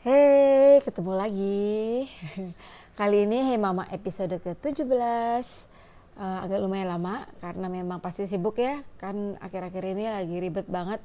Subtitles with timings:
[0.00, 2.08] Hey, ketemu lagi.
[2.98, 4.88] Kali ini Hey Mama episode ke-17.
[6.16, 8.80] Uh, agak lumayan lama karena memang pasti sibuk ya.
[8.96, 11.04] Kan akhir-akhir ini lagi ribet banget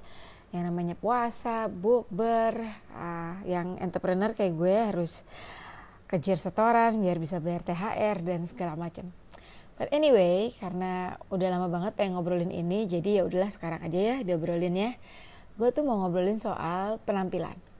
[0.55, 2.55] yang namanya puasa, bukber,
[2.95, 5.27] uh, yang entrepreneur kayak gue harus
[6.07, 9.11] kejar setoran biar bisa bayar THR dan segala macam.
[9.75, 14.15] But anyway, karena udah lama banget pengen ngobrolin ini, jadi ya udahlah sekarang aja ya
[14.23, 14.95] diobrolin ya.
[15.59, 17.74] Gue tuh mau ngobrolin soal penampilan.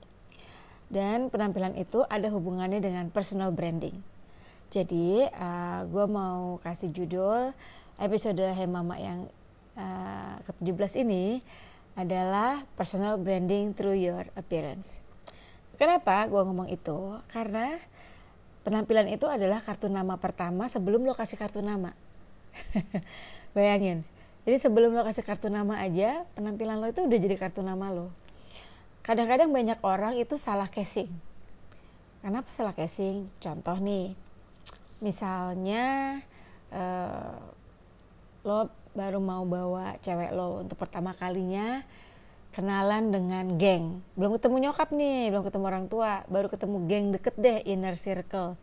[0.86, 3.98] Dan penampilan itu ada hubungannya dengan personal branding.
[4.70, 7.54] Jadi uh, gue mau kasih judul
[7.98, 9.30] episode Hey Mama yang
[9.78, 11.40] uh, ke-17 ini
[11.96, 15.00] adalah personal branding through your appearance.
[15.80, 17.20] Kenapa gue ngomong itu?
[17.32, 17.76] Karena
[18.66, 21.94] penampilan itu adalah kartu nama pertama sebelum lo kasih kartu nama.
[23.56, 24.04] Bayangin.
[24.44, 28.12] Jadi sebelum lo kasih kartu nama aja, penampilan lo itu udah jadi kartu nama lo.
[29.06, 31.06] Kadang-kadang banyak orang itu salah casing.
[32.26, 33.30] Kenapa salah casing?
[33.38, 34.18] Contoh nih,
[34.98, 36.18] misalnya
[36.74, 37.38] uh,
[38.42, 38.66] lo
[38.96, 41.84] baru mau bawa cewek lo untuk pertama kalinya
[42.56, 47.34] kenalan dengan geng belum ketemu nyokap nih belum ketemu orang tua baru ketemu geng deket
[47.36, 48.56] deh inner circle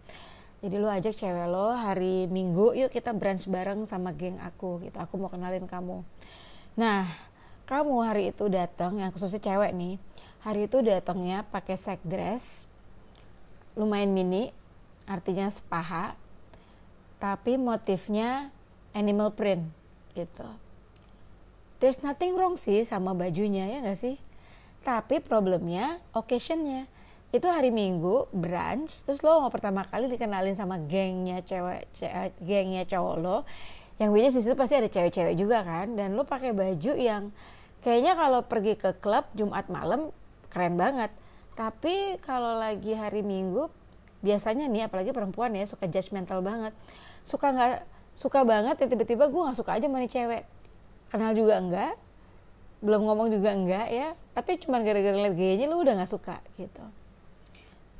[0.65, 4.97] jadi lu ajak cewek lo hari minggu yuk kita brunch bareng sama geng aku gitu
[4.97, 6.01] aku mau kenalin kamu
[6.73, 7.05] nah
[7.69, 10.01] kamu hari itu datang yang khususnya cewek nih
[10.43, 12.67] hari itu datangnya pakai set dress
[13.79, 14.51] lumayan mini
[15.07, 16.15] artinya sepaha
[17.17, 18.51] tapi motifnya
[18.91, 19.63] animal print
[20.13, 20.45] gitu.
[21.79, 24.15] There's nothing wrong sih sama bajunya ya gak sih?
[24.83, 26.87] Tapi problemnya occasionnya.
[27.33, 32.05] Itu hari minggu brunch terus lo mau pertama kali dikenalin sama gengnya cewek ce
[32.43, 33.37] gengnya cowok lo
[33.97, 35.95] yang biasanya situ pasti ada cewek-cewek juga kan?
[35.95, 37.31] Dan lo pakai baju yang
[37.81, 40.11] kayaknya kalau pergi ke klub Jumat malam
[40.53, 41.09] keren banget.
[41.57, 43.69] Tapi kalau lagi hari minggu
[44.21, 46.71] biasanya nih apalagi perempuan ya suka judgmental banget.
[47.25, 50.43] Suka nggak suka banget ya tiba-tiba gue nggak suka aja sama nih cewek.
[51.09, 51.93] Kenal juga enggak
[52.83, 54.13] belum ngomong juga enggak ya.
[54.37, 56.85] Tapi cuma gara-gara liat gayanya lu udah nggak suka gitu.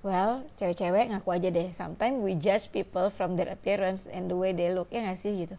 [0.05, 4.53] Well cewek-cewek ngaku aja deh sometimes we judge people from their appearance and the way
[4.53, 5.57] they look ya nggak sih gitu.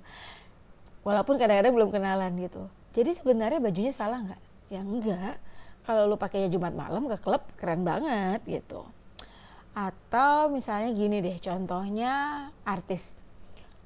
[1.05, 2.67] Walaupun kadang-kadang belum kenalan gitu.
[2.95, 4.41] Jadi sebenarnya bajunya salah nggak?
[4.73, 5.37] Ya enggak
[5.85, 8.83] kalau lu pakainya Jumat malam ke klub keren banget gitu
[9.75, 13.19] atau misalnya gini deh contohnya artis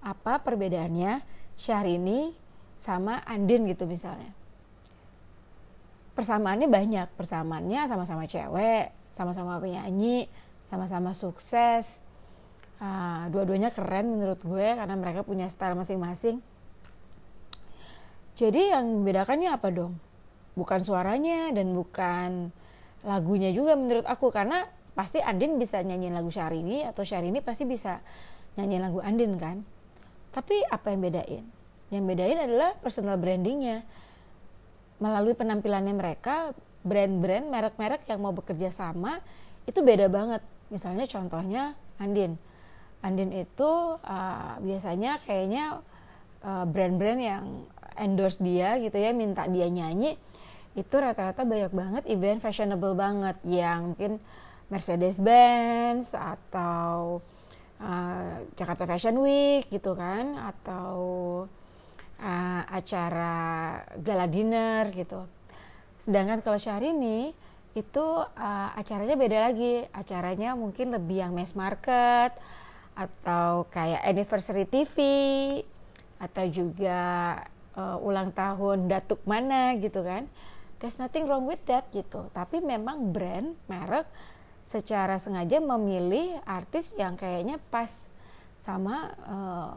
[0.03, 1.21] apa perbedaannya
[1.59, 2.31] Syahrini
[2.79, 4.31] sama Andin gitu misalnya.
[6.15, 10.31] Persamaannya banyak, persamaannya sama-sama cewek, sama-sama penyanyi,
[10.67, 12.03] sama-sama sukses.
[12.79, 16.39] Uh, dua-duanya keren menurut gue karena mereka punya style masing-masing.
[18.39, 19.99] Jadi yang membedakannya apa dong?
[20.59, 22.51] Bukan suaranya dan bukan
[23.07, 24.67] lagunya juga menurut aku karena
[24.99, 28.03] pasti Andin bisa nyanyiin lagu Syahrini atau Syahrini pasti bisa
[28.59, 29.63] nyanyiin lagu Andin kan.
[30.35, 31.45] Tapi apa yang bedain?
[31.95, 33.87] Yang bedain adalah personal brandingnya.
[34.99, 36.51] Melalui penampilannya mereka,
[36.83, 39.23] brand-brand, merek-merek yang mau bekerja sama
[39.63, 40.43] itu beda banget.
[40.75, 42.35] Misalnya contohnya Andin.
[42.99, 45.79] Andin itu uh, biasanya kayaknya
[46.43, 47.45] uh, brand-brand yang
[47.95, 50.19] endorse dia gitu ya, minta dia nyanyi
[50.79, 54.23] itu rata-rata banyak banget event fashionable banget yang mungkin
[54.71, 57.19] Mercedes-Benz atau
[57.83, 60.95] uh, Jakarta Fashion Week gitu kan atau
[62.23, 63.35] uh, acara
[63.99, 65.27] gala dinner gitu.
[65.99, 67.35] Sedangkan kalau Syahrini
[67.75, 69.83] itu uh, acaranya beda lagi.
[69.91, 72.35] Acaranya mungkin lebih yang mass market
[72.99, 74.97] atau kayak anniversary TV
[76.19, 76.99] atau juga
[77.79, 80.27] uh, ulang tahun datuk mana gitu kan.
[80.79, 82.31] There's nothing wrong with that gitu.
[82.31, 84.07] Tapi memang brand, merek
[84.63, 88.11] secara sengaja memilih artis yang kayaknya pas
[88.59, 89.75] sama uh,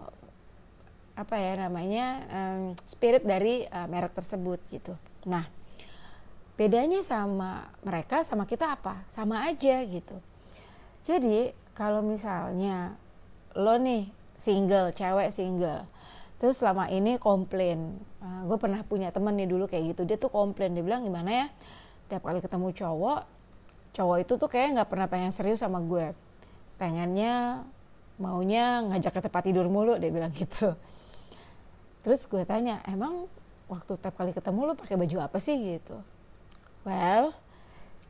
[1.16, 4.94] apa ya namanya um, spirit dari uh, merek tersebut gitu.
[5.30, 5.46] Nah,
[6.58, 9.06] bedanya sama mereka sama kita apa?
[9.06, 10.18] Sama aja gitu.
[11.02, 12.94] Jadi kalau misalnya
[13.58, 15.86] lo nih single, cewek single,
[16.42, 20.34] terus selama ini komplain, uh, gue pernah punya temen nih dulu kayak gitu, dia tuh
[20.34, 21.46] komplain, dia bilang gimana ya,
[22.10, 23.22] tiap kali ketemu cowok,
[23.94, 26.18] cowok itu tuh kayak nggak pernah pengen serius sama gue,
[26.82, 27.62] pengennya
[28.18, 30.74] maunya ngajak ke tempat tidur mulu, dia bilang gitu.
[32.02, 33.30] Terus gue tanya emang
[33.70, 35.54] waktu tiap kali ketemu lu pakai baju apa sih?
[35.78, 35.94] Gitu.
[36.82, 37.38] Well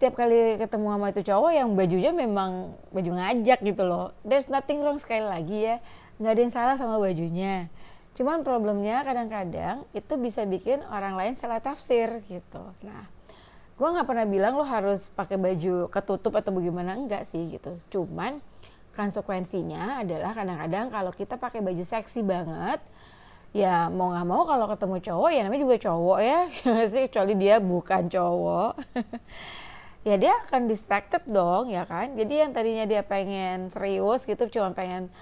[0.01, 4.18] tiap kali ketemu sama itu cowok yang bajunya memang baju ngajak gitu loh.
[4.25, 5.78] There's nothing wrong sekali lagi ya.
[6.18, 7.69] Nggak ada yang salah sama bajunya
[8.11, 12.63] cuman problemnya kadang-kadang itu bisa bikin orang lain salah tafsir gitu.
[12.83, 13.07] Nah
[13.79, 17.71] gue nggak pernah bilang lo harus pakai baju ketutup atau bagaimana enggak sih gitu.
[17.89, 18.37] Cuman
[18.93, 22.83] konsekuensinya adalah kadang-kadang kalau kita pakai baju seksi banget
[23.51, 26.39] ya mau nggak mau kalau ketemu cowok ya namanya juga cowok ya.
[26.91, 27.01] Sih?
[27.07, 28.73] Kecuali dia bukan cowok.
[30.01, 32.17] Ya dia akan distracted dong ya kan?
[32.17, 35.13] Jadi yang tadinya dia pengen serius gitu cuma pengen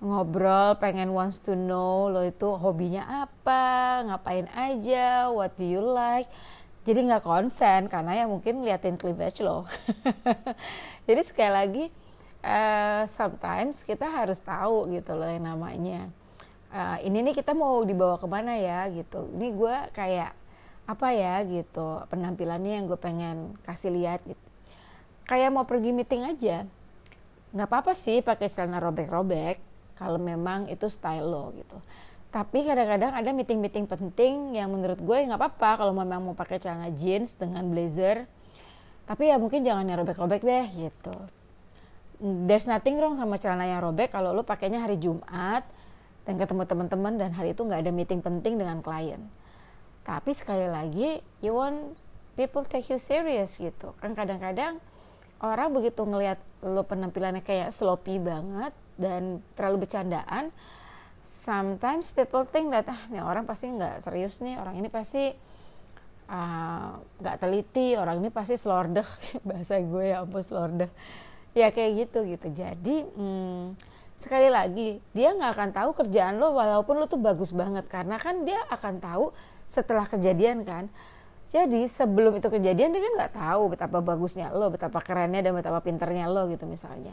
[0.00, 6.26] ngobrol pengen wants to know lo itu hobinya apa ngapain aja what do you like?
[6.88, 9.68] Jadi nggak konsen karena ya mungkin liatin cleavage lo.
[11.06, 11.84] Jadi sekali lagi
[12.40, 16.08] uh, sometimes kita harus tahu gitu loh yang namanya.
[16.72, 19.28] Uh, ini nih kita mau dibawa ke mana ya gitu.
[19.36, 20.32] Ini gue kayak
[20.88, 24.40] apa ya gitu penampilannya yang gue pengen kasih lihat gitu.
[25.28, 26.64] Kayak mau pergi meeting aja.
[27.52, 29.69] Nggak apa-apa sih pakai celana robek-robek
[30.00, 31.76] kalau memang itu style lo gitu.
[32.32, 36.88] Tapi kadang-kadang ada meeting-meeting penting yang menurut gue nggak apa-apa kalau memang mau pakai celana
[36.88, 38.24] jeans dengan blazer.
[39.04, 41.12] Tapi ya mungkin jangan yang robek-robek deh gitu.
[42.22, 45.66] There's nothing wrong sama celana yang robek kalau lo pakainya hari Jumat
[46.22, 49.20] dan ketemu teman-teman dan hari itu nggak ada meeting penting dengan klien.
[50.06, 51.98] Tapi sekali lagi you want
[52.38, 53.90] people take you serious gitu.
[53.98, 54.78] Kan kadang-kadang
[55.42, 58.70] orang begitu ngelihat lo penampilannya kayak sloppy banget
[59.00, 60.52] dan terlalu bercandaan
[61.24, 65.32] sometimes people think that ah nih orang pasti nggak serius nih orang ini pasti
[66.28, 69.08] ah, nggak uh, teliti orang ini pasti slordeh
[69.48, 70.92] bahasa gue ya ampun slordeh
[71.56, 72.46] ya kayak gitu gitu.
[72.54, 73.74] Jadi hmm,
[74.14, 77.86] sekali lagi dia nggak akan tahu kerjaan lo walaupun lo tuh bagus banget.
[77.90, 79.34] Karena kan dia akan tahu
[79.66, 80.86] setelah kejadian kan.
[81.50, 85.82] Jadi sebelum itu kejadian dia kan nggak tahu betapa bagusnya lo betapa kerennya dan betapa
[85.82, 87.10] pinternya lo gitu misalnya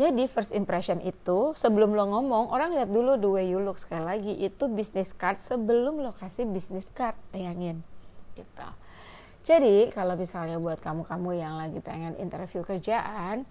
[0.00, 4.00] jadi first impression itu sebelum lo ngomong orang lihat dulu the way you look sekali
[4.00, 7.84] lagi itu business card sebelum lo kasih business card bayangin
[8.32, 8.68] gitu.
[9.44, 13.44] Jadi kalau misalnya buat kamu-kamu yang lagi pengen interview kerjaan,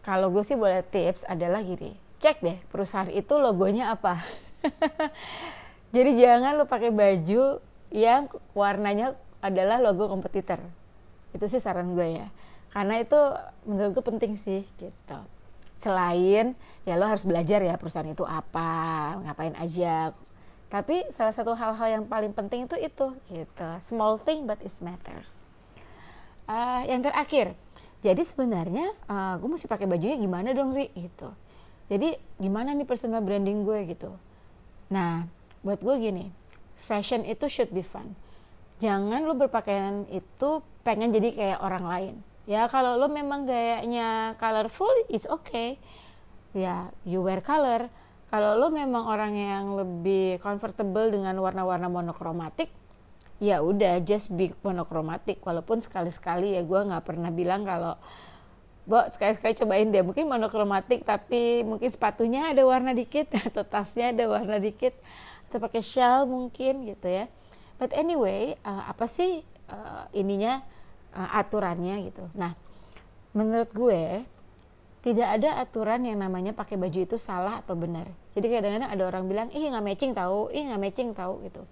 [0.00, 4.24] kalau gue sih boleh tips adalah gini, cek deh perusahaan itu logonya apa.
[5.94, 7.60] Jadi jangan lo pakai baju
[7.92, 8.24] yang
[8.56, 10.64] warnanya adalah logo kompetitor.
[11.36, 12.28] Itu sih saran gue ya.
[12.72, 13.20] Karena itu
[13.68, 15.20] menurut gue penting sih gitu
[15.78, 20.12] selain ya lo harus belajar ya perusahaan itu apa ngapain aja.
[20.68, 23.68] Tapi salah satu hal-hal yang paling penting itu itu gitu.
[23.80, 25.40] Small thing but it matters.
[26.48, 27.54] Uh, yang terakhir
[27.98, 30.90] jadi sebenarnya uh, gue mesti pakai bajunya gimana dong ri?
[30.92, 31.30] Gitu.
[31.88, 34.12] Jadi gimana nih personal branding gue gitu.
[34.92, 35.24] Nah
[35.62, 36.30] buat gue gini
[36.78, 38.14] fashion itu should be fun.
[38.78, 42.14] Jangan lo berpakaian itu pengen jadi kayak orang lain
[42.48, 45.76] ya kalau lo memang gayanya colorful is okay.
[46.56, 47.92] Ya you wear color.
[48.32, 52.72] Kalau lo memang orang yang lebih comfortable dengan warna-warna monokromatik
[53.38, 57.94] ya udah just be monokromatik walaupun sekali-sekali ya gue nggak pernah bilang kalau
[58.88, 60.00] Bo, sekali-sekali cobain deh.
[60.00, 64.96] Mungkin monokromatik tapi mungkin sepatunya ada warna dikit atau tasnya ada warna dikit
[65.44, 67.28] atau pakai shell mungkin gitu ya.
[67.76, 70.64] But anyway uh, apa sih uh, ininya
[71.18, 72.30] uh, aturannya gitu.
[72.38, 72.54] Nah,
[73.34, 74.22] menurut gue
[75.02, 78.06] tidak ada aturan yang namanya pakai baju itu salah atau benar.
[78.34, 81.62] Jadi kadang-kadang ada orang bilang, ih nggak matching tahu, ih nggak matching tahu gitu.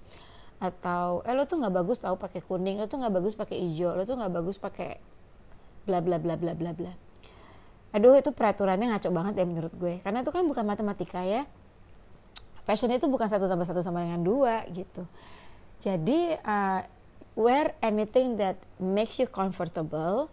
[0.59, 3.95] Atau eh lo tuh nggak bagus tahu pakai kuning, lo tuh nggak bagus pakai hijau,
[3.95, 4.99] lo tuh nggak bagus pakai
[5.87, 6.93] bla bla bla bla bla bla.
[7.95, 10.03] Aduh itu peraturannya ngaco banget ya menurut gue.
[10.03, 11.47] Karena itu kan bukan matematika ya.
[12.67, 15.07] Fashion itu bukan satu tambah satu sama dengan dua gitu.
[15.79, 16.81] Jadi uh,
[17.37, 20.33] wear anything that makes you comfortable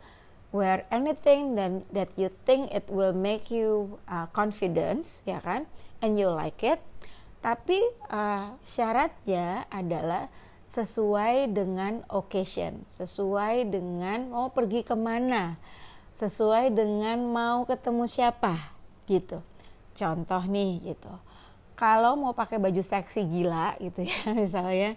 [0.54, 5.66] wear anything that that you think it will make you uh, confidence ya kan?
[6.00, 6.80] And you like it.
[7.42, 10.30] Tapi uh, syaratnya adalah
[10.64, 15.60] sesuai dengan occasion sesuai dengan mau pergi ke mana
[16.16, 18.56] sesuai dengan mau ketemu siapa
[19.10, 19.44] gitu.
[19.94, 21.14] Contoh nih gitu.
[21.78, 24.96] Kalau mau pakai baju seksi gila gitu ya misalnya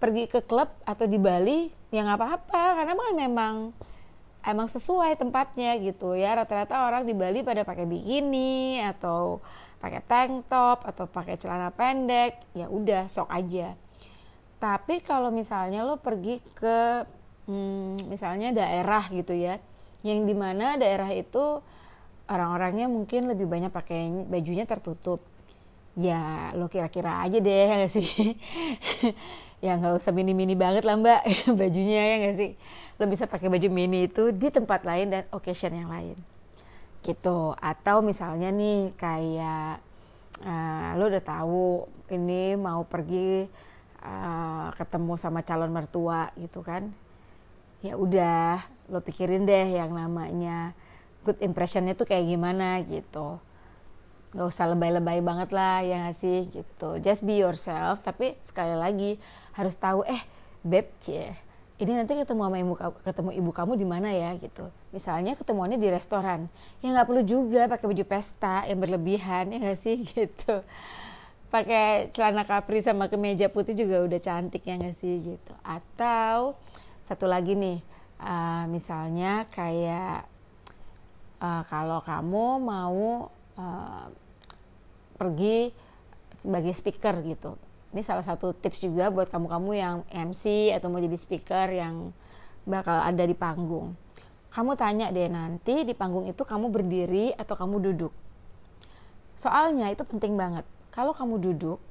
[0.00, 2.64] pergi ke klub atau di Bali ya nggak apa-apa.
[2.80, 3.54] Karena kan memang
[4.40, 6.34] emang sesuai tempatnya gitu ya.
[6.34, 9.44] Rata-rata orang di Bali pada pakai bikini atau
[9.80, 13.76] pakai tank top atau pakai celana pendek ya udah sok aja.
[14.60, 17.04] Tapi kalau misalnya lo pergi ke
[17.48, 19.56] hmm, misalnya daerah gitu ya
[20.00, 21.60] yang di mana daerah itu
[22.28, 25.24] orang-orangnya mungkin lebih banyak pakai bajunya tertutup.
[25.98, 28.36] Ya lo kira-kira aja deh sih
[29.60, 31.22] ya nggak usah mini-mini banget lah mbak.
[31.60, 32.50] Bajunya ya nggak sih?
[32.96, 36.16] Lo bisa pakai baju mini itu di tempat lain dan occasion yang lain.
[37.00, 37.38] Gitu.
[37.60, 39.80] Atau misalnya nih kayak
[40.44, 43.48] uh, lo udah tahu ini mau pergi
[44.04, 46.88] uh, ketemu sama calon mertua gitu kan?
[47.80, 48.60] Ya udah
[48.92, 50.76] lo pikirin deh yang namanya
[51.24, 53.38] good impressionnya tuh kayak gimana gitu
[54.30, 57.02] nggak usah lebay-lebay banget lah ya gak sih gitu.
[57.02, 59.18] Just be yourself tapi sekali lagi
[59.58, 60.22] harus tahu eh
[60.62, 64.36] beb cie ini nanti ketemu sama ibu ketemu ibu kamu di mana ya?
[64.36, 64.68] Gitu.
[64.92, 66.52] Misalnya ketemuannya di restoran.
[66.84, 70.60] Ya nggak perlu juga pakai baju pesta yang berlebihan ya nggak sih gitu.
[71.48, 75.52] Pakai celana kapri sama kemeja putih juga udah cantik ya nggak sih gitu.
[75.64, 76.52] Atau
[77.00, 77.80] satu lagi nih
[78.20, 80.28] uh, misalnya kayak
[81.40, 84.08] uh, kalau kamu mau uh,
[85.20, 85.68] pergi
[86.40, 91.18] sebagai speaker gitu ini salah satu tips juga buat kamu-kamu yang MC atau mau jadi
[91.18, 92.14] speaker yang
[92.62, 93.98] bakal ada di panggung.
[94.50, 98.14] Kamu tanya deh nanti di panggung itu kamu berdiri atau kamu duduk.
[99.34, 100.62] Soalnya itu penting banget.
[100.94, 101.82] Kalau kamu duduk,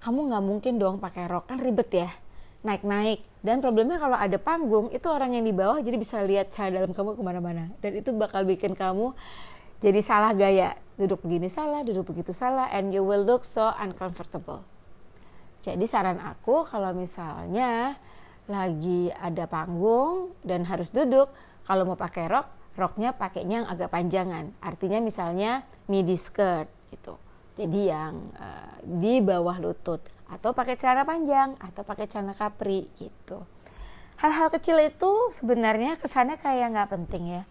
[0.00, 2.10] kamu nggak mungkin dong pakai rok kan ribet ya
[2.64, 6.82] naik-naik dan problemnya kalau ada panggung itu orang yang di bawah jadi bisa lihat cara
[6.82, 9.14] dalam kamu ke mana-mana dan itu bakal bikin kamu
[9.78, 14.64] jadi salah gaya duduk begini salah duduk begitu salah and you will look so uncomfortable
[15.66, 17.98] jadi saran aku kalau misalnya
[18.46, 21.26] lagi ada panggung dan harus duduk,
[21.66, 22.46] kalau mau pakai rok,
[22.78, 24.54] roknya pakainya yang agak panjangan.
[24.62, 27.18] Artinya misalnya midi skirt gitu.
[27.58, 29.98] Jadi yang uh, di bawah lutut
[30.30, 33.42] atau pakai celana panjang atau pakai celana kapri gitu.
[34.22, 37.44] Hal-hal kecil itu sebenarnya kesannya kayak nggak penting ya.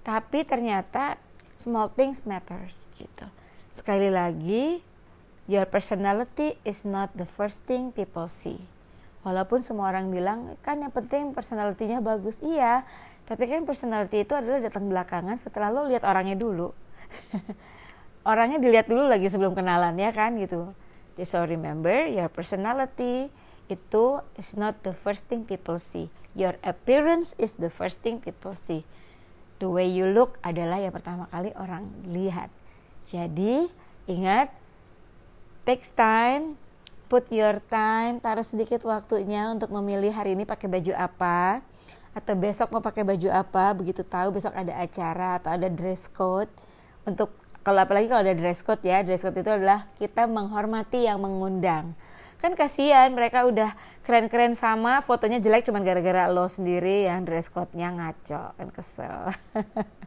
[0.00, 1.20] Tapi ternyata
[1.58, 3.26] small things matters gitu.
[3.74, 4.80] Sekali lagi
[5.48, 8.60] Your personality is not the first thing people see.
[9.24, 12.44] Walaupun semua orang bilang, kan yang penting personalitinya bagus.
[12.44, 12.84] Iya,
[13.24, 16.76] tapi kan personality itu adalah datang belakangan setelah lo lihat orangnya dulu.
[18.28, 20.68] orangnya dilihat dulu lagi sebelum kenalan ya kan gitu.
[21.16, 23.32] So remember, your personality
[23.72, 26.12] itu is not the first thing people see.
[26.36, 28.84] Your appearance is the first thing people see.
[29.58, 32.50] The way you look adalah yang pertama kali orang lihat.
[33.10, 33.66] Jadi,
[34.06, 34.54] ingat
[35.68, 36.56] takes time
[37.08, 41.64] put your time taruh sedikit waktunya untuk memilih hari ini pakai baju apa
[42.12, 46.52] atau besok mau pakai baju apa begitu tahu besok ada acara atau ada dress code
[47.08, 47.32] untuk
[47.64, 51.96] kalau apalagi kalau ada dress code ya dress code itu adalah kita menghormati yang mengundang
[52.38, 53.74] kan kasihan mereka udah
[54.06, 58.56] keren-keren sama fotonya jelek cuman gara-gara lo sendiri yang dress code-nya ngaco.
[58.56, 59.30] Kan kesel.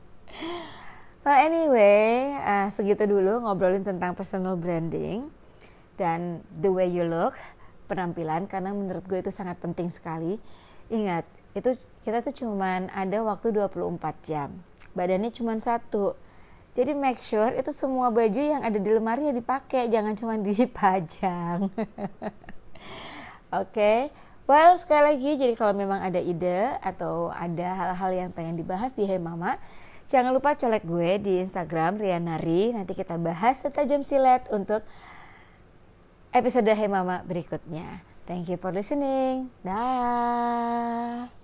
[1.22, 5.30] Well anyway uh, segitu dulu ngobrolin tentang personal branding
[5.94, 7.38] dan the way you look
[7.86, 10.42] penampilan karena menurut gue itu sangat penting sekali.
[10.90, 14.50] Ingat itu kita tuh cuman ada waktu 24 jam.
[14.98, 16.18] Badannya cuma satu
[16.72, 21.68] jadi make sure itu semua baju yang ada di lemari ya dipakai jangan cuma dipajang
[21.72, 21.92] oke
[23.52, 24.10] okay?
[24.48, 29.04] well sekali lagi jadi kalau memang ada ide atau ada hal-hal yang pengen dibahas di
[29.04, 29.60] Hey Mama
[30.08, 34.84] jangan lupa colek gue di Instagram Rianari nanti kita bahas setajam silet untuk
[36.32, 38.08] episode Hey Mama berikutnya.
[38.24, 39.52] Thank you for listening.
[39.68, 41.41] Dah.